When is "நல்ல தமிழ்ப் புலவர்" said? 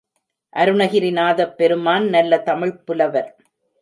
2.09-3.29